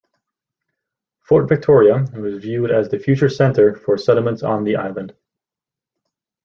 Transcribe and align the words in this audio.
Fort 1.21 1.47
Victoria 1.47 2.03
was 2.15 2.39
viewed 2.39 2.71
as 2.71 2.89
the 2.89 2.97
future 2.97 3.29
center 3.29 3.75
for 3.75 3.99
settlements 3.99 4.41
on 4.41 4.63
the 4.63 4.75
island. 4.75 5.13